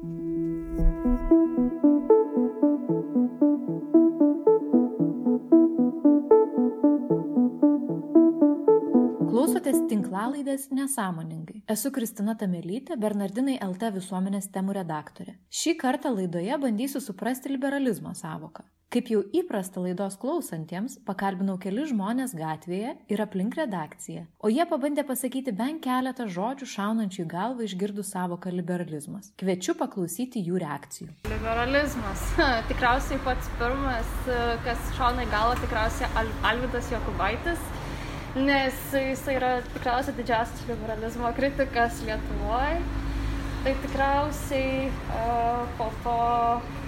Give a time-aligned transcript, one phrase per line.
[0.00, 0.16] Klausotės
[9.90, 11.60] tinklalaidės nesąmoningai.
[11.68, 15.36] Esu Kristina Tamelytė, Bernardinai LT visuomenės temų redaktorė.
[15.52, 18.64] Šį kartą laidoje bandysiu suprasti liberalizmo savoką.
[18.90, 25.04] Kaip jau įprasta laidos klausantiems, pakalbinau kelius žmonės gatvėje ir aplink redakciją, o jie pabandė
[25.06, 29.28] pasakyti bent keletą žodžių šaunančių į galvą išgirdus savoką liberalizmas.
[29.38, 31.06] Kviečiu paklausyti jų reakcijų.
[31.30, 32.24] Liberalizmas.
[32.72, 34.10] Tikriausiai pats pirmas,
[34.64, 37.62] kas šauna į galvą, tikriausiai Al Alvidas Jokubaitis,
[38.40, 42.82] nes jis yra tikriausiai didžiausias liberalizmo kritikas Lietuvoje.
[43.60, 46.18] Tai tikriausiai uh, po to...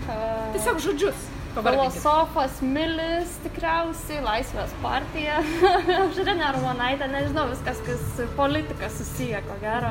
[0.08, 1.30] Uh, Tiesiog žodžius.
[1.52, 5.42] Filosofas Milis tikriausiai, Laisvės partija,
[6.16, 9.90] Žirinė Armonaitė, nežinau, viskas, kas politika susiję, ko gero.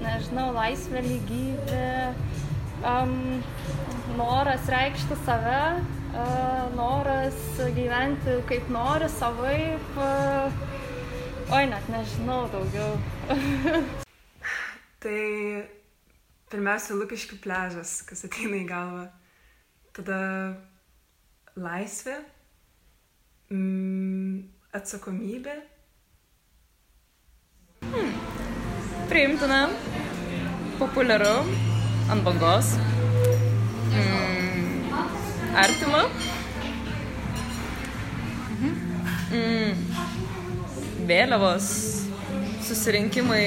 [0.00, 1.90] Nežinau, laisvė, lygybė,
[2.80, 3.12] um,
[4.16, 5.60] noras reikšti save,
[6.14, 7.36] uh, noras
[7.76, 10.00] gyventi kaip nori, savaip.
[10.00, 12.96] Uh, oi, net nežinau daugiau.
[15.04, 15.20] tai
[16.48, 19.06] pirmiausia, Lukiškių pležas, kas ateina į galvą.
[19.92, 20.18] Tada
[21.60, 22.16] laisvė,
[23.52, 24.38] mm,
[24.76, 25.56] atsakomybė.
[27.84, 28.10] Hmm.
[29.10, 29.60] Priimtina,
[30.80, 31.36] populiaru,
[32.12, 32.74] ant bangos,
[33.92, 34.92] mm,
[35.64, 36.04] artima.
[39.30, 39.76] Mm.
[41.06, 41.66] Vėliavos,
[42.66, 43.46] susirinkimai,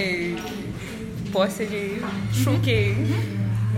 [1.35, 1.99] posėdžiai,
[2.39, 3.19] šūkiai,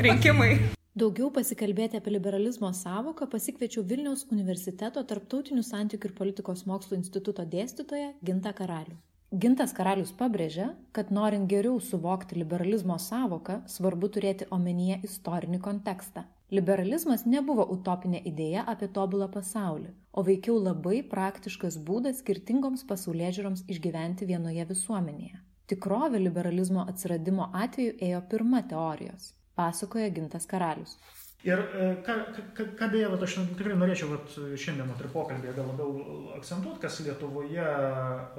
[0.05, 0.53] rinkimai.
[0.95, 8.13] Daugiau pasikalbėti apie liberalizmo savoką pasikviečiau Vilniaus universiteto tarptautinių santykių ir politikos mokslų instituto dėstytoją
[8.29, 8.95] Gintą Karalių.
[9.43, 16.23] Gintas Karalius pabrėžia, kad norint geriau suvokti liberalizmo savoką, svarbu turėti omenyje istorinį kontekstą.
[16.55, 23.67] Liberalizmas nebuvo utopinė idėja apie tobulą pasaulį, o veikiau labai praktiškas būdas skirtingoms pasaulyje žiūroms
[23.67, 25.43] išgyventi vienoje visuomenėje.
[25.67, 30.97] Tikrovė liberalizmo atsiradimo atveju ėjo pirma teorijos pasakoja Gintas Karalius.
[31.45, 32.13] Ir e, ką,
[32.57, 36.97] ką, ką beje, vat, aš tikrai norėčiau vat, šiandien ir pokalbėje gal labiau akcentuoti, kas
[37.05, 37.67] Lietuvoje,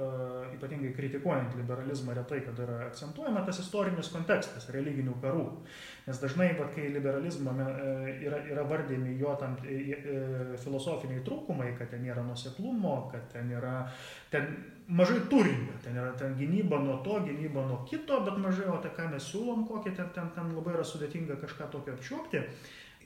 [0.03, 5.45] uh, ypatingai kritikuojant liberalizmą, retai kada yra akcentuojama tas istorinis kontekstas religinių karų.
[6.09, 9.55] Nes dažnai, vat, kai liberalizmą uh, yra, yra vardėmi jo tam
[10.65, 13.85] filosofiniai trūkumai, kad ten nėra nuseklumo, kad ten yra
[14.33, 14.51] ten
[14.87, 18.91] mažai turinio, ten yra ten gynyba nuo to, gynyba nuo kito, bet mažai, o tai
[18.95, 22.43] ką mes siūlom, kokie ten, ten, ten labai yra sudėtinga kažką tokio apčiuopti.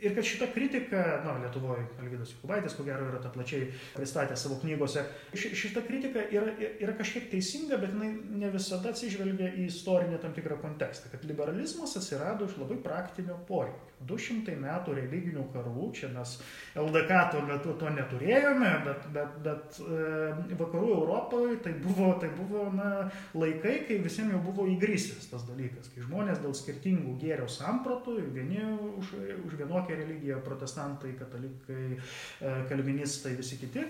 [0.01, 4.57] Ir kad šita kritika, na, Lietuvoje Alvydas Jukubaitis, ko gero, yra tą plačiai pristatę savo
[4.63, 5.03] knygose,
[5.33, 8.09] ši, šita kritika yra, yra kažkiek teisinga, bet jinai
[8.41, 13.91] ne visada atsižvelgia į istorinį tam tikrą kontekstą, kad liberalizmas atsirado iš labai praktinio poreikio.
[14.09, 16.31] 200 metų religinių karų, čia mes
[16.73, 22.65] LDK tuo metu to neturėjome, bet, bet, bet e, vakarų Europoje tai buvo, tai buvo
[22.73, 22.89] na,
[23.37, 28.63] laikai, kai visiems jau buvo įgrisęs tas dalykas, kai žmonės dėl skirtingų gėrio sampratų, vieni
[28.97, 29.13] už,
[29.45, 31.97] už vienokį kitokią religiją, protestantai, katalikai,
[32.41, 33.83] e, kalvinistai, visi kiti.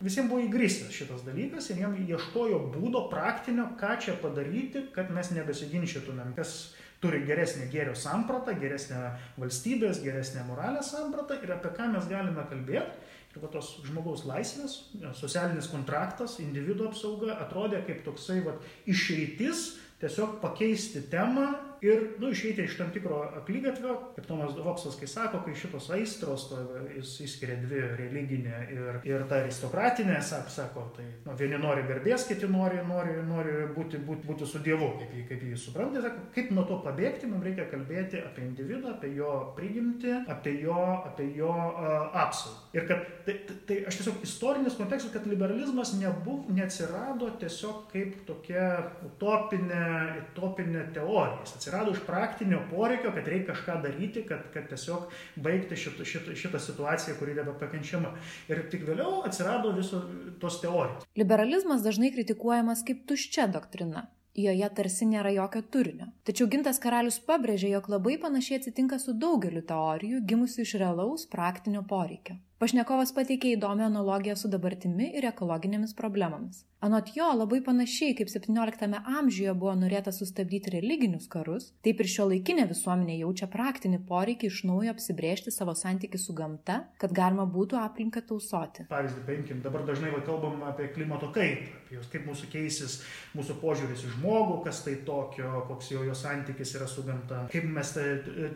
[0.00, 5.30] Visiems buvo įgrisęs šitas dalykas ir jiem ieškojo būdo praktinio, ką čia padaryti, kad mes
[5.30, 12.08] nebesiginčytumėm, kas turi geresnę gėrio sampratą, geresnę valstybės, geresnę moralę sampratą ir apie ką mes
[12.08, 13.04] galime kalbėti.
[13.36, 18.54] Ir va tos žmogaus laisvės, socialinis kontraktas, individuo apsauga atrodė kaip toksai va,
[18.88, 21.50] išeitis tiesiog pakeisti temą
[21.86, 26.48] ir nu, išeiti iš tam tikro aklygatvio, kaip Tomas Vopsas, kai sako, kai šitos aistros,
[26.50, 26.60] to,
[26.96, 32.26] jis įskiria dvi religinė ir, ir ta aristokratinė, sako, sako tai nu, vieni nori garbės,
[32.28, 36.26] kiti nori, nori, nori būti, būti, būti su Dievu, kaip jį, kaip jį supranta, sako,
[36.34, 40.80] kaip nuo to pabėgti, mums reikia kalbėti apie individą, apie jo prigimtį, apie jo,
[41.10, 42.62] apie jo uh, apsaugą.
[42.76, 43.36] Ir kad tai,
[43.68, 48.66] tai aš tiesiog istorinis kontekstas, kad liberalizmas nebuv, neatsirado tiesiog kaip tokia
[49.06, 49.86] utopinė,
[50.32, 51.40] utopinė teorija.
[51.44, 55.12] Jis atsirado iš praktinio poreikio, kad reikia kažką daryti, kad, kad tiesiog
[55.44, 58.12] baigti šitą, šitą, šitą situaciją, kuri nebepakenčiama.
[58.50, 60.04] Ir tik vėliau atsirado visos
[60.42, 61.06] tos teorijos.
[61.18, 64.08] Liberalizmas dažnai kritikuojamas kaip tuščia doktrina.
[64.36, 66.10] Joje tarsi nėra jokio turinio.
[66.28, 71.80] Tačiau Gintas Karalius pabrėžė, jog labai panašiai atsitinka su daugeliu teorijų gimusių iš realaus praktinio
[71.88, 72.36] poreikio.
[72.56, 76.62] Pašnekovas pateikė įdomią analogiją su dabartimi ir ekologinėmis problemomis.
[76.86, 82.26] Anot jo, labai panašiai kaip 17 amžiuje buvo norėta sustabdyti religinius karus, taip ir šio
[82.30, 87.80] laikinė visuomenė jaučia praktinį poreikį iš naujo apsibriežti savo santykių su gamta, kad galima būtų
[87.80, 88.86] aplinką tausoti.
[88.92, 92.98] Pavyzdį paimkim, dabar dažnai kalbam apie klimato kaitą, apie jos, kaip mūsų keisis
[93.36, 97.68] mūsų požiūris į žmogų, kas tai tokio, koks jo, jo santykis yra su gamta, kaip
[97.72, 98.06] mes tai,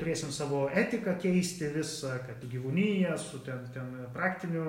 [0.01, 4.65] turėsim savo etiką keisti visą, kad gyvūnyje, su ten, ten praktiniu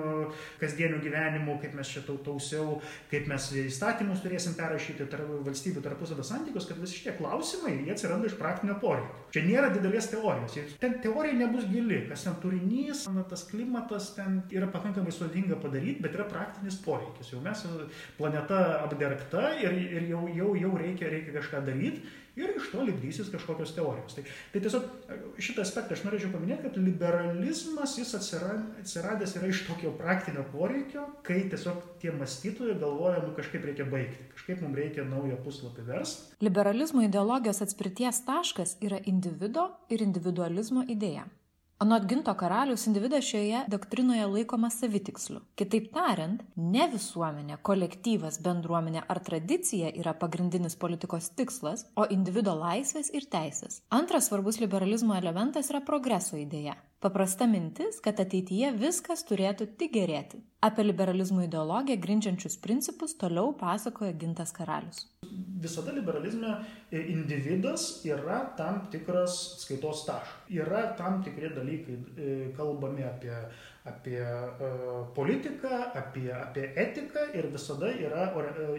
[0.60, 2.78] kasdieniu gyvenimu, kaip mes čia tausiau,
[3.10, 8.30] kaip mes įstatymus turėsim perrašyti tarp valstybių tarpusavio santykius, kad visi šitie klausimai, jie atsiranda
[8.30, 9.26] iš praktinio poreikio.
[9.34, 10.58] Čia nėra didelės teorijos.
[10.82, 16.02] Ten teorija nebus gili, kas ten turinys, na, tas klimatas ten yra pakankamai sudėtinga padaryti,
[16.04, 17.32] bet yra praktinis poreikis.
[17.32, 17.64] Jau mes
[18.18, 22.04] planeta apdergta ir, ir jau, jau, jau reikia, reikia kažką daryti
[22.36, 24.16] ir iš to lipdysis kažkokios teorijos.
[24.16, 24.86] Tai, tai tiesiog
[25.42, 31.42] šitą aspektą aš norėčiau paminėti, kad liberalizmas jis atsiradęs yra iš tokio praktinio poreikio, kai
[31.52, 36.32] tiesiog tie mąstytojai galvoja, nu kažkaip reikia baigti, kažkaip mums reikia naują puslapį versti.
[36.44, 41.28] Liberalizmo ideologijos atspirties taškas yra individo ir individualizmo idėja.
[41.82, 45.40] Anot ginto karalius, individas šioje doktrinoje laikomas savitiksliu.
[45.58, 53.10] Kitaip tariant, ne visuomenė, kolektyvas, bendruomenė ar tradicija yra pagrindinis politikos tikslas, o individo laisvės
[53.18, 53.80] ir teisės.
[53.98, 56.78] Antras svarbus liberalizmo elementas yra progreso idėja.
[57.02, 60.38] Paprasta mintis, kad ateityje viskas turėtų tik gerėti.
[60.62, 65.08] Apie liberalizmo ideologiją grindžiančius principus toliau pasakoja Gintas Karalius.
[65.64, 66.54] Visada liberalizme
[66.94, 69.34] individas yra tam tikras
[69.64, 70.46] skaitos taškas.
[70.54, 73.34] Yra tam tikri dalykai e, kalbami apie,
[73.82, 78.30] apie uh, politiką, apie, apie etiką ir visada yra,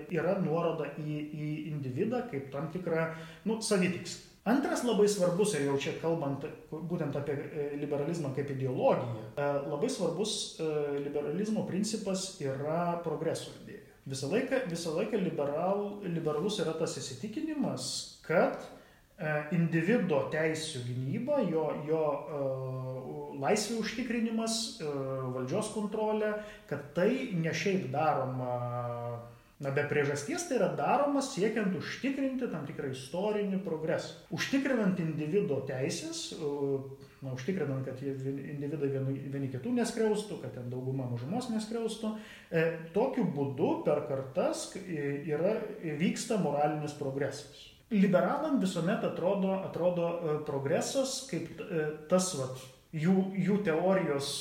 [0.08, 3.10] yra nuoroda į, į individą kaip tam tikrą
[3.50, 4.30] nu, savitikslį.
[4.44, 9.88] Antras labai svarbus, ir jau čia kalbant būtent apie e, liberalizmą kaip ideologiją, e, labai
[9.92, 10.66] svarbus e,
[11.06, 13.86] liberalizmo principas yra progreso idėja.
[14.12, 17.86] Visą laiką, visą laiką liberal, liberalus yra tas įsitikinimas,
[18.26, 18.66] kad
[19.56, 26.34] individuo teisų gynyba, jo, jo uh, laisvių užtikrinimas, uh, valdžios kontrolė,
[26.68, 28.58] kad tai ne šiaip daroma
[29.64, 34.18] Na, be priežasties tai yra daroma siekiant užtikrinti tam tikrą istorinį progresą.
[34.36, 36.34] Užtikrinant individuo teisės,
[37.24, 42.12] na, užtikrinant, kad individai vieni, vieni kitų neskriaustų, kad ten dauguma mažumos neskriaustų,
[42.52, 42.66] e,
[42.96, 45.56] tokiu būdu per kartas yra,
[46.02, 47.70] vyksta moralinis progresas.
[47.94, 53.16] Liberalam visuomet atrodo, atrodo e, progresas kaip e, tas vat, jų,
[53.48, 54.34] jų teorijos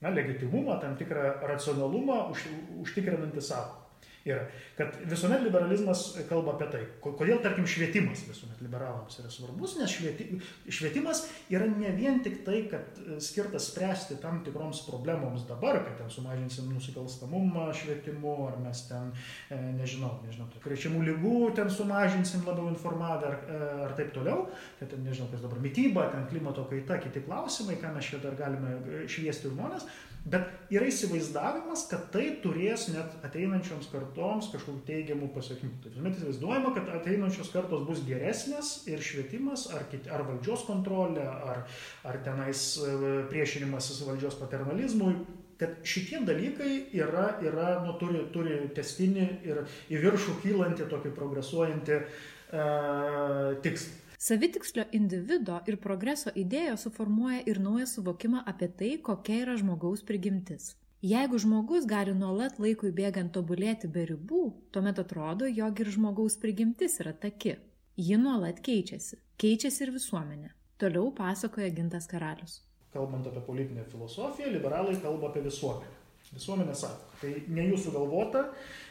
[0.00, 2.48] na, legitimumą, tam tikrą racionalumą už,
[2.86, 3.79] užtikrinantį savo
[4.24, 4.46] yra.
[4.76, 6.80] Kad visuomet liberalizmas kalba apie tai.
[7.04, 10.26] Kodėl, tarkim, švietimas visuomet liberalams yra svarbus, nes švieti,
[10.68, 15.96] švietimas yra ne vien tik tai, kad e, skirtas spręsti tam tikroms problemoms dabar, kad
[16.02, 19.12] ten sumažinsim nusikalstamumą švietimu, ar mes ten,
[19.48, 24.46] e, nežinau, nežinau, krečiamų lygų ten sumažinsim labiau informavę, ar, e, ar taip toliau,
[24.80, 28.36] kad ten, nežinau, kas dabar mytyba, ten klimato kaita, kiti klausimai, ką mes čia dar
[28.38, 29.88] galime šviesti žmonės,
[30.28, 35.70] Bet yra įsivaizdavimas, kad tai turės net ateinančioms kartoms kažkokių teigiamų pasiekmių.
[35.80, 41.24] Tai visuomet įsivaizduojama, kad ateinančios kartos bus geresnės ir švietimas, ar, kiti, ar valdžios kontrolė,
[41.24, 41.62] ar,
[42.04, 42.90] ar tenais e,
[43.32, 45.14] priešinimasis valdžios paternalizmui.
[45.60, 51.98] Kad šitie dalykai yra, yra nu, turi, turi testinį ir į viršų kylantį, tokį progresuojantį
[52.00, 54.09] uh, tikslą.
[54.20, 60.74] Savitikslio individo ir progreso idėja suformuoja ir naują suvokimą apie tai, kokia yra žmogaus prigimtis.
[61.00, 64.42] Jeigu žmogus gali nuolat laikui bėgant tobulėti be ribų,
[64.76, 67.54] tuomet atrodo, jog ir žmogaus prigimtis yra taki.
[67.96, 69.16] Ji nuolat keičiasi.
[69.40, 70.52] Keičiasi ir visuomenė.
[70.76, 72.58] Toliau pasakoja Gintas Karalius.
[72.92, 75.96] Kalbant apie politinę filosofiją, liberalai kalba apie visuomenę.
[76.34, 78.50] Visuomenė sako, tai ne jūsų galvota,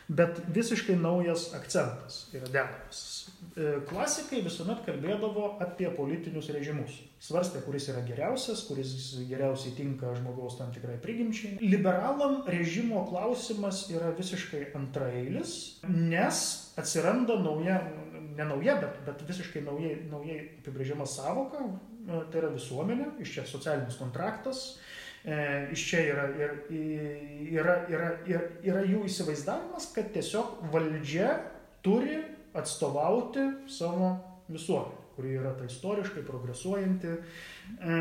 [0.09, 3.01] bet visiškai naujas akcentas yra dedamas.
[3.53, 6.95] E, klasikai visuomet kalbėdavo apie politinius režimus.
[7.21, 8.93] Svarstė, kuris yra geriausias, kuris
[9.29, 11.59] geriausiai tinka žmogaus tam tikrai prigimčiai.
[11.61, 15.53] Liberalam režimo klausimas yra visiškai antraeilis,
[15.85, 16.41] nes
[16.79, 17.77] atsiranda nauja,
[18.33, 23.45] ne nauja, bet, bet visiškai naujai, naujai apibrėžiama savoka, e, tai yra visuomenė, iš čia
[23.51, 24.71] socialinis kontraktas
[25.23, 26.53] iš čia yra, ir,
[27.51, 31.33] yra, yra, yra, yra jų įsivaizdavimas, kad tiesiog valdžia
[31.83, 32.21] turi
[32.53, 37.07] atstovauti savo visuomenę, kuri yra ta istoriškai progresuojanti.
[37.07, 37.99] E,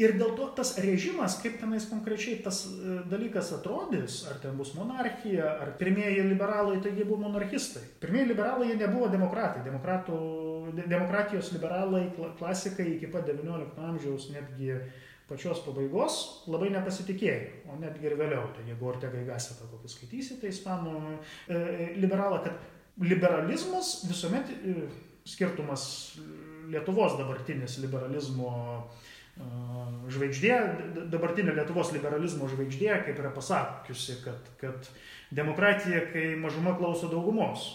[0.00, 4.74] ir dėl to tas režimas, kaip tenais konkrečiai tas e, dalykas atrodys, ar ten bus
[4.76, 7.82] monarchija, ar pirmieji liberalai, taigi buvo monarchistai.
[8.02, 9.64] Pirmieji liberalai jie nebuvo demokratai.
[9.66, 10.20] Demokratų,
[10.84, 12.06] demokratijos liberalai,
[12.38, 14.76] klasikai iki pat XIX amžiaus netgi
[15.30, 16.18] pačios pabaigos
[16.50, 22.42] labai nepasitikėjo, o netgi ir vėliau, tai jeigu Ortega įgasėtą kokį skaitysite, ispanų e, liberalą,
[22.44, 24.76] kad liberalizmas visuomet e,
[25.28, 25.86] skirtumas
[26.70, 28.50] Lietuvos dabartinis liberalizmo
[30.10, 30.56] žvaigždė,
[31.10, 34.90] dabartinė Lietuvos liberalizmo žvaigždė, kaip yra pasakiusi, kad, kad
[35.34, 37.70] demokratija, kai mažuma klauso daugumos.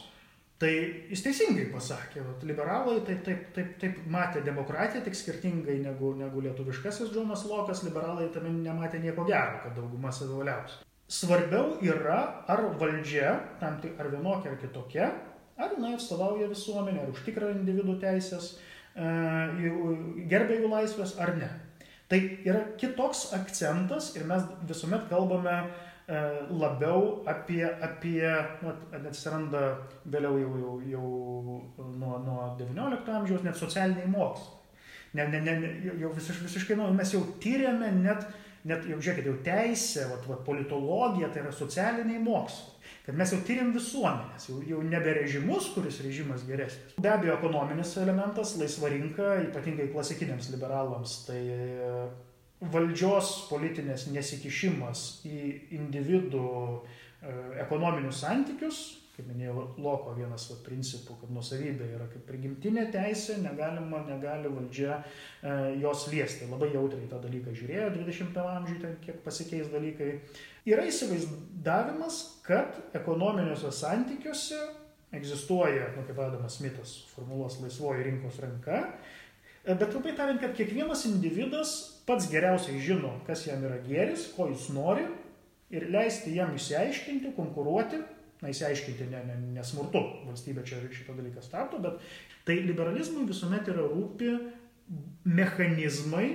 [0.56, 0.72] Tai
[1.12, 6.44] jis teisingai pasakė, vat, liberalai taip, taip, taip, taip matė demokratiją, tik skirtingai negu, negu
[6.46, 10.78] lietuviškasis Džonas Lokas, liberalai tame nematė nieko gero, kad dauguma savivaliaus.
[11.12, 15.10] Svarbiau yra, ar valdžia, tam tik ar vienokia ar kitokia,
[15.60, 18.54] ar jinai atstovauja visuomenę, ar užtikrina individų teisės,
[18.96, 19.12] e,
[20.32, 21.52] gerbė jų laisvės ar ne.
[22.08, 25.66] Tai yra kitoks akcentas ir mes visuomet kalbame
[26.08, 28.28] labiau apie, apie
[28.62, 28.74] nu,
[29.10, 29.62] atsiranda
[30.06, 31.08] vėliau jau, jau, jau
[31.98, 34.54] nuo, nuo XIX amžiaus net socialiniai mokslai.
[35.16, 35.56] Ne, ne, ne,
[35.98, 38.26] jau visiš, visiškai, nu, mes jau tyrėme net,
[38.68, 42.74] net jau žiūrėkit, jau teisė, vat, vat, politologija, tai yra socialiniai mokslai.
[43.06, 46.98] Kad mes jau tyrim visuomenės, jau, jau nebe režimus, kuris režimas geresnis.
[47.02, 51.42] Be abejo, ekonominis elementas, laisva rinka, ypatingai klasikiniams liberalams, tai
[52.62, 55.40] valdžios politinės nesikišimas į
[55.76, 57.34] individų e,
[57.66, 58.84] ekonominius santykius,
[59.16, 64.98] kaip minėjau, Loko vienas va, principų, kad nusavybė yra kaip prigimtinė teisė, negalima, negali valdžia
[65.00, 66.50] e, jos liesti.
[66.52, 70.10] Labai jautriai tą dalyką žiūrėjo 20 amžiuje, ten kiek pasikeis dalykai.
[70.68, 74.64] Yra įsivaizdavimas, kad ekonominiuose santykiuose
[75.16, 78.82] egzistuoja, nu, kaip Adamas Smithas formuluos laisvoji rinkos ranka,
[79.66, 84.68] bet trumpai tariant, kad kiekvienas individas pats geriausiai žino, kas jam yra gėris, ko jis
[84.76, 85.06] nori
[85.74, 88.02] ir leisti jam išsiaiškinti, konkuruoti,
[88.44, 91.98] na, įsiaiškinti ne, ne, nesmurtu, valstybė čia šitą dalyką stato, bet
[92.46, 94.34] tai liberalizmui visuomet yra rūpi
[95.26, 96.28] mechanizmai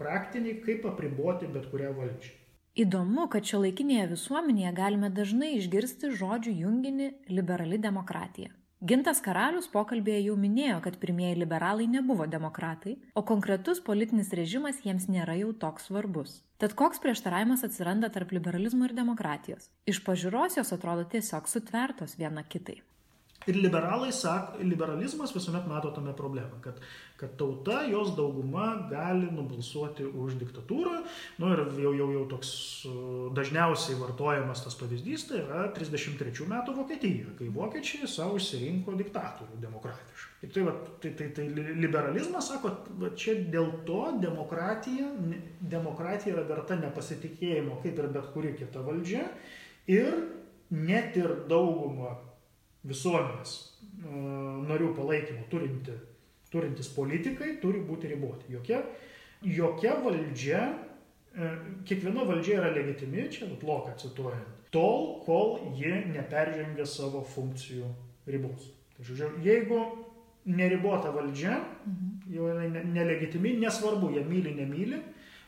[0.00, 2.36] praktiniai, kaip apriboti bet kurią valdžią.
[2.80, 8.54] Įdomu, kad šio laikinėje visuomenėje galime dažnai išgirsti žodžių junginį liberali demokratija.
[8.80, 15.04] Gintas Karalius pokalbėje jau minėjo, kad pirmieji liberalai nebuvo demokratai, o konkretus politinis režimas jiems
[15.12, 16.38] nėra jau toks svarbus.
[16.56, 19.68] Tad koks prieštaravimas atsiranda tarp liberalizmo ir demokratijos?
[19.84, 22.80] Iš pažiūros jos atrodo tiesiog sutvertos viena kitai.
[23.50, 26.76] Ir liberalai sako, liberalizmas visuomet mato tame problemą, kad,
[27.18, 31.00] kad tauta, jos dauguma gali nubalsuoti už diktatūrą.
[31.42, 32.52] Nu ir jau, jau, jau toks
[33.34, 40.36] dažniausiai vartojamas tas pavyzdys, tai yra 33 metų Vokietija, kai vokiečiai savo išsirinko diktatorių demokratiškai.
[40.46, 45.10] Ir tai, va, tai, tai, tai liberalizmas sako, va, čia dėl to demokratija,
[45.74, 49.26] demokratija yra verta nepasitikėjimo kaip ir bet kuri kita valdžia.
[49.90, 50.14] Ir
[50.70, 52.14] net ir daugumą
[52.88, 53.56] visuomenės
[54.68, 55.94] narių palaikymo turinti,
[56.52, 58.52] turintis politikai turi būti riboti.
[58.54, 58.80] Jokia,
[59.44, 60.62] jokia valdžia,
[61.88, 67.90] kiekviena valdžia yra legitimi, čia Loką cituojant, tol, kol ji neperžengia savo funkcijų
[68.30, 68.70] ribos.
[68.96, 69.80] Tai žodžiu, jeigu
[70.50, 72.34] neribota valdžia, mhm.
[72.34, 75.02] jau jinai nelegitimi, nesvarbu, jie myli, nemyli,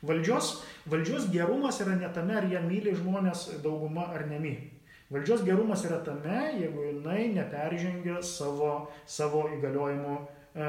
[0.06, 0.60] valdžios,
[0.90, 4.71] valdžios gerumas yra ne tame, ar jie myli žmonės dauguma ar nemyli.
[5.12, 8.70] Valdžios gerumas yra tame, jeigu jinai neperžengia savo,
[9.04, 10.68] savo įgaliojimų e,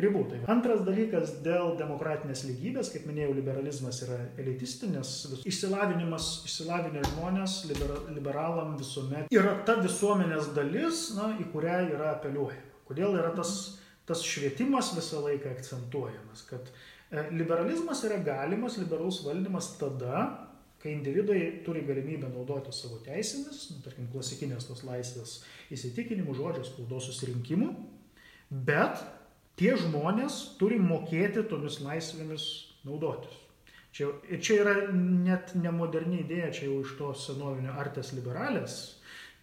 [0.00, 0.22] ribų.
[0.30, 5.12] Tai antras dalykas dėl demokratinės lygybės, kaip minėjau, liberalizmas yra elitistinis,
[5.44, 12.72] išsilavinimas, išsilavinę žmonės libera, liberalam visuomet yra ta visuomenės dalis, na, į kurią yra apeliuojama.
[12.88, 13.52] Kodėl yra tas,
[14.08, 16.72] tas švietimas visą laiką akcentuojamas, kad
[17.12, 20.24] e, liberalizmas yra galimas, liberalus valdymas tada,
[20.84, 25.38] kai individai turi galimybę naudoti savo teisėmis, nu, tarkim, klasikinės tos laisvės
[25.72, 27.70] įsitikinimų, žodžio, spaudos susirinkimų,
[28.68, 29.00] bet
[29.56, 32.44] tie žmonės turi mokėti tomis laisvėmis
[32.84, 33.40] naudotis.
[33.94, 34.10] Čia,
[34.42, 38.76] čia yra net nemoderni idėja, čia jau iš to senovinio artes liberalės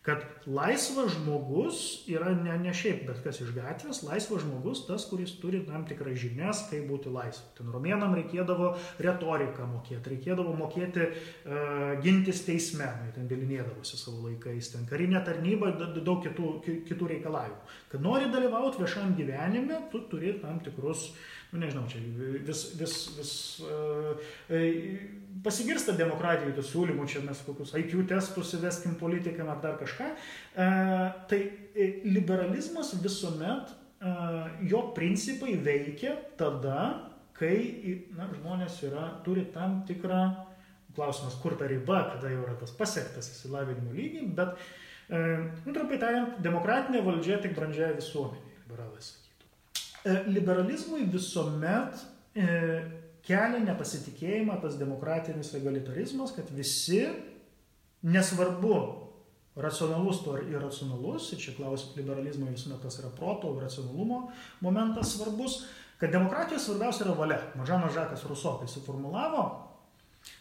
[0.02, 1.80] kad laisvas žmogus
[2.10, 6.18] yra ne, ne šiaip bet kas iš gatvės, laisvas žmogus tas, kuris turi tam tikras
[6.24, 7.52] žinias, kaip būti laisvu.
[7.60, 8.72] Ten romėnam reikėdavo
[9.06, 15.70] retoriką mokėti, reikėdavo mokėti uh, gintis teisme, nu, ten bilinėdavosi savo laikais, ten karinė tarnyba,
[16.00, 16.56] daug kitų,
[16.90, 17.62] kitų reikalavimų.
[17.94, 22.00] Kad nori dalyvauti viešam gyvenime, tu turi tam tikrus uh, nu nežinau, čia
[22.48, 23.34] vis, vis, vis
[23.68, 24.16] uh,
[25.44, 30.08] pasigirsta demokratijai tų siūlymų, čia mes kokius IQ testus įveskim politikam ar dar kažką.
[30.12, 31.42] Uh, tai
[32.08, 37.58] liberalizmas visuomet, uh, jo principai veikia tada, kai
[38.16, 40.22] na, žmonės yra, turi tam tikrą,
[40.96, 44.56] klausimas, kur ta riba, kada jau yra tas pasiektas įsilavinimo lygiai, bet,
[45.12, 49.18] uh, nu, trumpai tariant, demokratinė valdžia tik brandžiai visuomeniai, liberalas.
[50.02, 52.00] E, liberalizmui visuomet
[52.34, 52.46] e,
[53.26, 57.04] kelia nepasitikėjimą tas demokratinis egalitarizmas, kad visi,
[58.02, 58.78] nesvarbu
[59.62, 64.24] racionalus to ar irracionalus, ir čia klausit liberalizmo visuomet tas yra proto, racionalumo
[64.66, 65.60] momentas svarbus,
[66.02, 67.42] kad demokratijos svarbiausia yra valia.
[67.60, 69.44] Mažanas Žakas Ruso tai suformulavo,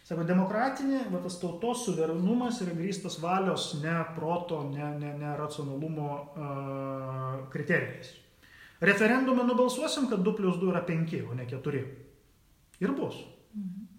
[0.04, 6.08] Sako, demokratinė, va, tas tautos suverenumas yra grįstas valios, ne proto, ne, ne, ne racionalumo
[6.10, 8.10] uh, kriterijais.
[8.80, 11.84] Referendume nubalsuosim, kad 2 plus 2 yra 5, o ne 4.
[12.80, 13.22] Ir bus.
[13.54, 13.90] Mhm.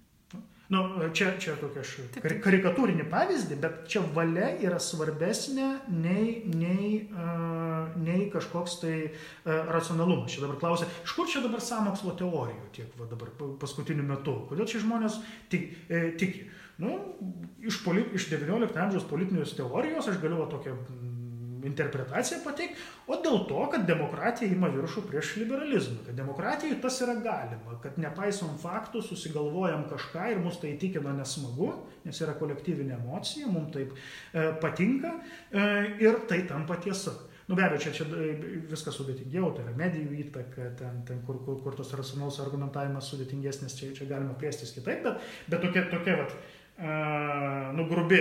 [0.71, 0.79] Nu,
[1.11, 1.89] čia, čia tokia aš
[2.45, 10.31] karikatūrinį pavyzdį, bet čia valia yra svarbesnė nei, nei, uh, nei kažkoks tai uh, racionalumas.
[10.31, 14.37] Čia dabar klausia, iš kur čia dabar samokslo teorijų tiek va, dabar paskutiniu metu?
[14.47, 15.19] Kodėl čia žmonės
[15.51, 16.47] tik, e, tiki?
[16.79, 16.95] Nu,
[17.59, 20.77] iš, poli, iš 19 amžiaus politinės teorijos aš galiu va, tokią
[21.67, 27.17] interpretaciją pateikti, o dėl to, kad demokratija ima viršų prieš liberalizmą, kad demokratijai tas yra
[27.23, 31.73] galima, kad nepaisom faktų, susigalvojam kažką ir mus tai įtikina nesmagu,
[32.05, 35.67] nes yra kolektyvinė emocija, mums taip e, patinka e,
[36.03, 37.17] ir tai tampa tiesa.
[37.51, 38.31] Nu, be abejo, čia, čia e,
[38.71, 43.75] viskas sudėtingiau, tai yra medijų įtaka, ten, ten kur, kur, kur tos racionalus argumentavimas sudėtingesnis,
[43.75, 46.37] čia, čia galima plėstis kitaip, bet, bet tokia, tokia vat,
[46.81, 48.19] nu, grubi,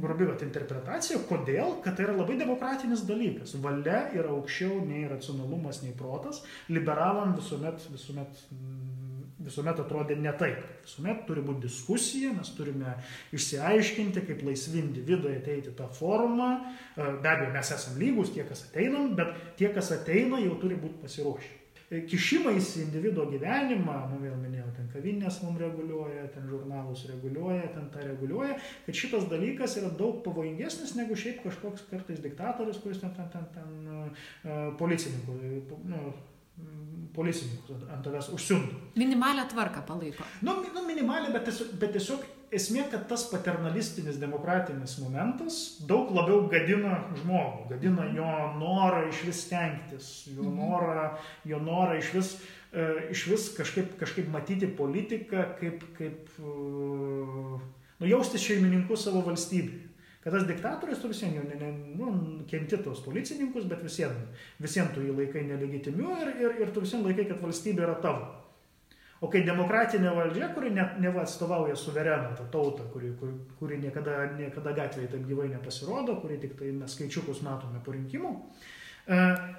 [0.00, 1.18] grubi vat, interpretacija.
[1.28, 1.78] Kodėl?
[1.84, 3.56] Kad tai yra labai demokratinis dalykas.
[3.62, 6.42] Valia yra aukščiau nei racionalumas, nei protas.
[6.70, 8.44] Liberalam visuomet, visuomet,
[9.46, 10.62] visuomet atrodė ne taip.
[10.86, 12.94] Visuomet turi būti diskusija, mes turime
[13.36, 16.50] išsiaiškinti, kaip laisvi individai ateiti tą formą.
[16.96, 21.02] Be abejo, mes esame lygus tie, kas ateinam, bet tie, kas ateina, jau turi būti
[21.02, 21.65] pasiruošę.
[21.86, 27.68] E, kišimais į individuo gyvenimą, nu vėl minėjau, ten kavinės mums reguliuoja, ten žurnalus reguliuoja,
[27.76, 28.56] ten tą reguliuoja,
[28.88, 33.46] kad šitas dalykas yra daug pavojingesnis negu šiaip kažkoks kartais diktatorius, kuris ten, ten, ten,
[33.54, 35.38] ten uh, policininkų,
[35.86, 36.02] nu,
[37.14, 38.80] policininkus ant tavęs užsiuntų.
[38.98, 40.26] Minimalią tvarką palaiko.
[40.42, 45.56] Nu, nu minimalią, bet tiesiog, bet tiesiog esmė, kad tas paternalistinis demokratinis momentas
[45.88, 48.28] daug labiau gadina žmogų, gadina jo
[48.60, 50.60] norą iš vis stengtis, jo mhm.
[50.60, 51.08] norą,
[51.48, 52.30] jo norą iš vis,
[52.72, 56.54] e, iš vis kažkaip, kažkaip matyti politiką, kaip, kaip e,
[58.00, 59.92] nu, jaustis šeimininku savo valstybėje.
[60.26, 62.12] Kad tas diktatorius tu visiems jau ne, ne, nu,
[62.50, 67.06] kenti tos policininkus, bet visiems, visiems tu jį laikai nelegitimiu ir, ir, ir tu visiems
[67.06, 68.32] laikai, kad valstybė yra tavo.
[69.24, 74.26] O kai demokratinė valdžia, kuri ne, neva atstovauja suvereną, tą tautą, kuri, kuri, kuri niekada,
[74.36, 78.34] niekada gatvėje taip gyvai nepasirodo, kuri tik tai mes skaičiukus matome po rinkimų,
[79.06, 79.14] E,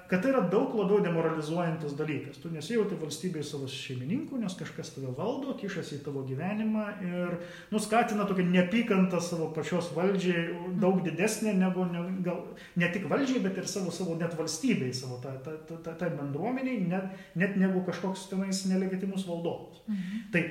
[0.08, 2.38] kad tai yra daug labiau demoralizuojantis dalykas.
[2.40, 7.34] Tu nesijauti valstybėje savo šeimininku, nes kažkas tave valdo, kišasi į tavo gyvenimą ir
[7.74, 10.46] nuskatina tokią nepykantą savo pačios valdžiai
[10.80, 12.40] daug didesnė negu ne, gal,
[12.80, 16.10] ne tik valdžiai, bet ir savo, savo net valstybei, savo tą ta, ta, ta, ta
[16.16, 19.84] bendruomeniai, net, net negu kažkoks tenais nelegitimus valdovas.
[19.88, 20.24] Mhm.
[20.32, 20.44] Tai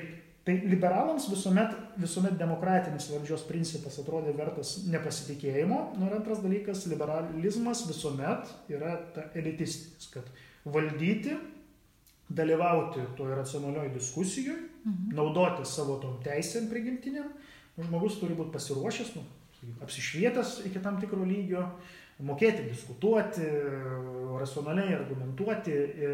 [0.48, 5.80] Tai liberalams visuomet, visuomet demokratinis valdžios principas atrodė vertas nepasitikėjimo.
[5.98, 8.94] Nu, ir antras dalykas, liberalizmas visuomet yra
[9.36, 10.30] elitistinis, kad
[10.64, 11.36] valdyti,
[12.32, 15.12] dalyvauti toje racionalioje diskusijoje, mhm.
[15.20, 17.28] naudoti savo tom teisėm prigimtiniam,
[17.76, 19.26] žmogus turi būti pasiruošęs, nu,
[19.84, 21.66] apsišvietęs iki tam tikro lygio,
[22.24, 23.44] mokėti diskutuoti,
[24.38, 26.10] racionaliai argumentuoti e,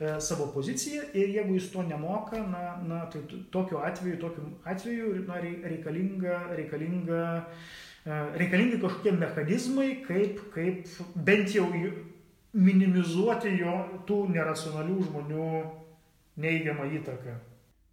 [0.00, 5.14] e, savo poziciją ir jeigu jis to nemoka, na, na tai tokiu atveju, tokiu atveju
[5.28, 7.22] na, reikalinga, reikalinga,
[8.06, 11.68] e, reikalingi kažkokie mechanizmai, kaip, kaip bent jau
[12.54, 13.74] minimizuoti jo
[14.08, 15.50] tų neracionalių žmonių
[16.44, 17.36] neigiamą įtaką.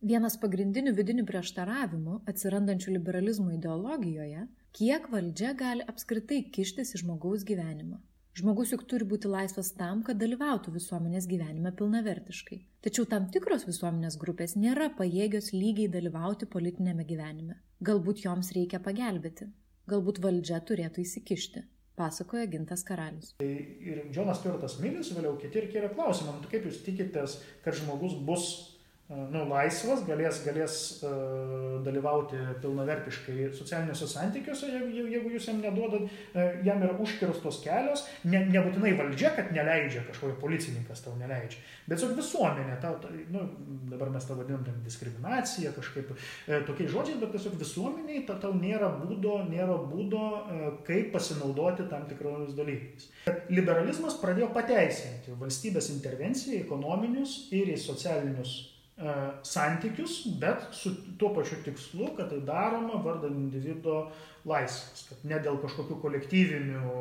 [0.01, 7.97] Vienas pagrindinių vidinių prieštaravimų atsirandančių liberalizmo ideologijoje Kiek valdžia gali apskritai kištis į žmogaus gyvenimą?
[8.39, 12.61] Žmogus juk turi būti laisvas tam, kad dalyvautų visuomenės gyvenime pilnavertiškai.
[12.85, 17.59] Tačiau tam tikros visuomenės grupės nėra pajėgios lygiai dalyvauti politinėme gyvenime.
[17.83, 19.49] Galbūt joms reikia pagelbėti.
[19.91, 21.65] Galbūt valdžia turėtų įsikišti
[22.01, 23.33] pasakoja Gintas Karalius.
[23.41, 23.49] Tai
[23.91, 28.15] ir Džonas Stuartas Milis, vėliau kiti ir kėlė klausimą, nu, kaip jūs tikitės, kad žmogus
[28.27, 28.47] bus
[29.11, 36.53] nu, laisvas, galės, galės uh, dalyvauti pilnavertiškai socialiniuose santykiuose, jeigu, jeigu jūs jam neduodat, uh,
[36.65, 42.15] jam yra užkirstos kelios, ne, nebūtinai valdžia, kad neleidžia, kažkokia policininkas tau neleidžia, bet tiesiog
[42.21, 43.43] visuomenė, tau, ta, nu,
[43.91, 48.55] dabar mes tą vadinam ten diskriminacija, kažkaip uh, tokiais žodžiais, bet tiesiog visuomeniai ta, tau
[48.55, 53.11] nėra būdo, nėra būdo uh, kaip pasinaudoti tam tikromis dalykais.
[53.51, 58.70] Liberalizmas pradėjo pateisinti valstybės intervenciją į ekonominius ir į socialinius
[59.47, 64.03] santykius, bet su tuo pačiu tikslu, kad tai daroma vardan individuo
[64.47, 66.99] laisvės, kad ne dėl kažkokių kolektyvinių,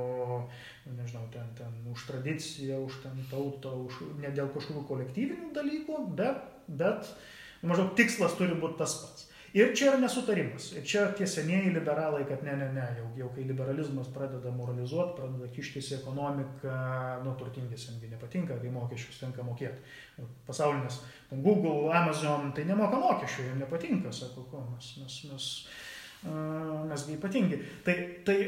[0.97, 6.49] nežinau, ten, ten už tradiciją, už ten tautą, už, ne dėl kažkokių kolektyvinių dalykų, bet,
[6.69, 7.13] bet
[7.61, 9.27] Maždaug tikslas turi būti tas pats.
[9.55, 10.69] Ir čia yra nesutarimas.
[10.79, 15.17] Ir čia tie senieji liberalai, kad ne, ne, ne, jau, jau kai liberalizmas pradeda moralizuoti,
[15.17, 16.75] pradeda kištis į ekonomiką,
[17.25, 19.83] nu, turtingiesiamgi nepatinka, kai mokesčius tenka mokėti.
[20.47, 21.01] Pasaulinės,
[21.33, 25.49] Google, Amazon, tai nemoka mokesčių, jiems nepatinka, sako, ko mes, mes, mes,
[26.93, 27.61] mesgi ypatingi.
[27.89, 27.97] Tai,
[28.29, 28.39] tai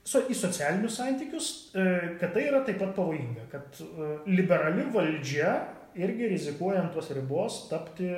[0.00, 3.84] so, į socialinius santykius, kad tai yra taip pat pavojinga, kad
[4.32, 5.52] liberali valdžia
[6.00, 8.08] irgi rizikuoja ant tos ribos tapti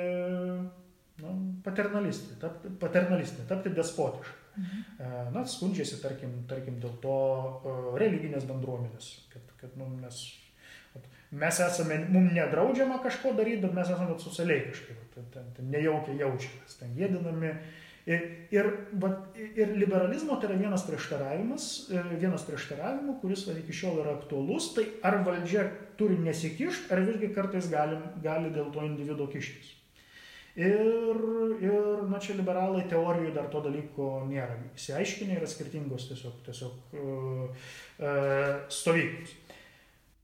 [1.23, 4.41] nu, paternalistinė, tapti, paternalistinė, tapti despotiška.
[4.55, 5.05] Mhm.
[5.35, 7.15] Na, skundžiasi, tarkim, tarkim dėl to
[7.99, 10.21] religinės bendruomenės, kad, kad nu, mes,
[11.35, 16.79] mes esame, mums nedraudžiama kažko daryti, bet mes esame socialiai kažkaip, ten, ten, nejaukiai jaučiamės,
[16.79, 17.51] ten gėdinami.
[18.05, 18.67] Ir, ir,
[19.57, 24.67] ir liberalizmo tai yra vienas prieštaravimas, e, vienas prieštaravimų, kuris va, iki šiol yra aktualus,
[24.75, 25.65] tai ar valdžia
[25.97, 29.73] turi nesikišti, ar visgi kartais gali, gali dėl to individuo kištis.
[30.55, 31.17] Ir,
[31.59, 34.55] ir na, čia liberalai teorijų dar to dalyko nėra.
[34.77, 37.65] Įsiaiškinę yra skirtingos tiesiog, tiesiog uh,
[37.99, 39.33] uh, stovyklos.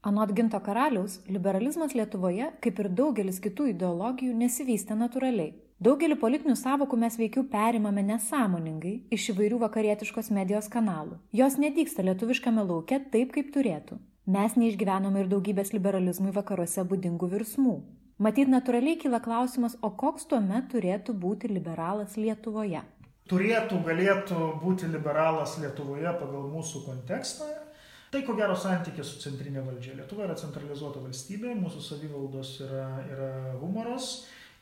[0.08, 5.52] Anot Ginto karaliaus, liberalizmas Lietuvoje, kaip ir daugelis kitų ideologijų, nesivystė natūraliai.
[5.82, 11.20] Daugelį politinių savokų mes veikiau perimame nesąmoningai iš įvairių vakarietiškos medijos kanalų.
[11.34, 14.00] Jos nedyksta lietuviškame lauke taip, kaip turėtų.
[14.32, 17.76] Mes neišgyvenome ir daugybės liberalizmui vakaruose būdingų virsmų.
[18.22, 22.84] Matyt, natūraliai kyla klausimas, o koks tuomet turėtų būti liberalas Lietuvoje?
[23.32, 27.48] Turėtų, galėtų būti liberalas Lietuvoje pagal mūsų kontekstą.
[28.14, 29.96] Tai ko gero santykis su centrinė valdžia.
[29.98, 33.32] Lietuva yra centralizuota valstybė, mūsų savivaldos yra, yra
[33.64, 34.12] humoras.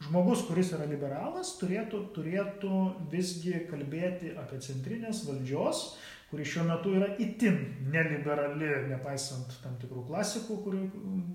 [0.06, 2.78] Žmogus, kuris yra liberalas, turėtų, turėtų
[3.12, 5.82] visgi kalbėti apie centrinės valdžios
[6.30, 7.58] kuri šiuo metu yra itin
[7.89, 11.30] neliberali, nepaisant tam tikrų klasikų, kurių mm,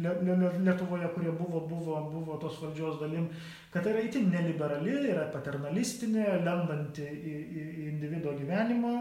[0.00, 3.28] Lietuvoje, kurie buvo, buvo, buvo tos valdžios dalim,
[3.70, 8.92] kad tai yra itin neliberali, yra paternalistinė, lendanti į, į, į individuo gyvenimą,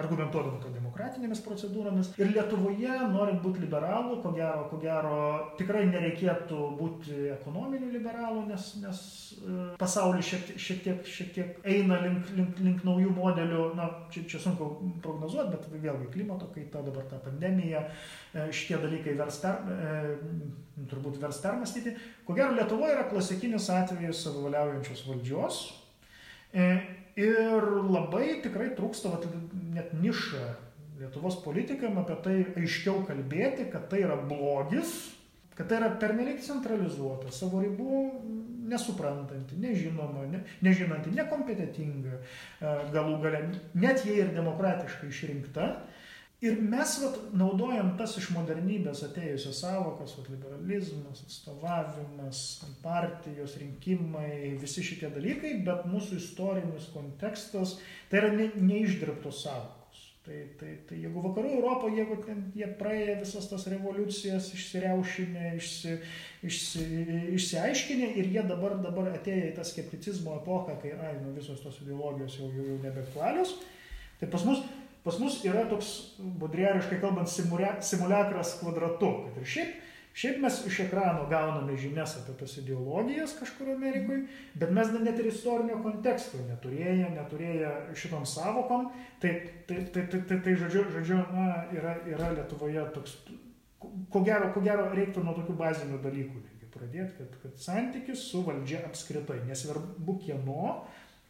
[0.00, 2.12] argumentuodama to demokratinėmis procedūromis.
[2.18, 5.20] Ir Lietuvoje, norint būti liberalu, ko gero, ko gero
[5.60, 9.02] tikrai nereikėtų būti ekonominiu liberalu, nes, nes
[9.36, 14.24] e, pasaulis šiek, šiek, tiek, šiek tiek eina link, link, link naujų modelių, na, čia,
[14.30, 14.72] čia sunku
[15.04, 17.86] prognozuoti, bet vėlgi klimato kaita, dabar ta pandemija,
[18.32, 21.96] e, šitie dalykai vers per, e, turbūt vers permastyti.
[22.26, 25.60] Ko gero, Lietuvoje yra klasikinis atvejis savivaliaujančios valdžios.
[26.54, 26.68] E,
[27.20, 29.26] ir labai tikrai trūksta vat,
[29.74, 30.46] net nišą
[30.96, 34.94] Lietuvos politikam apie tai aiškiau kalbėti, kad tai yra blogis,
[35.56, 37.98] kad tai yra pernelik centralizuota, savo ribų
[38.70, 42.20] nesuprantanti, nežinoma, ne, nežinanti, nekompetitinga
[42.94, 43.42] galų gale,
[43.74, 45.70] net jei ir demokratiškai išrinkta,
[46.44, 52.40] Ir mes vat, naudojam tas iš modernybės atėjusias savokas, vat, liberalizmas, atstovavimas,
[52.82, 57.78] partijos rinkimai, visi šitie dalykai, bet mūsų istorinis kontekstas
[58.10, 59.75] tai yra ne, neišdirbtos savokos.
[60.26, 65.92] Tai, tai, tai jeigu vakarų Europoje, jeigu ten, jie praėjo visas tas revoliucijas, išsiriaušinę, išsi,
[66.48, 66.86] išsi,
[67.36, 71.78] išsiaiškinę ir jie dabar, dabar atėjo į tą skepticizmo epochą, kai, ai, nu, visos tos
[71.84, 73.54] ideologijos jau, jau, jau nebeaktualios,
[74.18, 74.66] tai pas mus
[75.06, 79.10] Pas mus yra toks, budriariškai kalbant, simulakras kvadratu.
[79.28, 79.76] Kad ir šiaip,
[80.16, 84.24] šiaip mes iš ekrano gauname žinias apie tas ideologijas kažkur Amerikoje,
[84.54, 88.90] bet mes net ir istorinio konteksto neturėję, neturėję šitom savokom.
[89.22, 89.32] Tai,
[89.68, 93.16] tai, tai, tai, tai, tai žodžiu, žodžiu na, yra, yra Lietuvoje toks,
[94.12, 96.44] ko gero, ko gero reiktų nuo tokių bazinių dalykų
[96.76, 100.76] pradėti, kad, kad santykis su valdžia apskritai, nesvarbu kieno,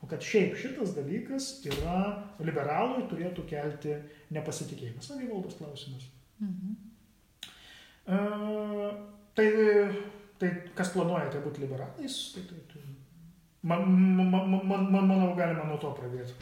[0.04, 2.00] O kad šiaip šitas dalykas yra
[2.44, 3.94] liberalui turėtų kelti
[4.36, 5.00] nepasitikėjimą.
[5.02, 6.04] Savivaldos klausimas.
[6.42, 6.74] Mhm.
[8.06, 8.16] E,
[9.34, 9.48] tai,
[10.38, 12.82] tai kas planuojate tai būti liberalais, tai, tai, tai.
[13.66, 16.36] Man, man, man, man, manau, galima nuo to pradėti.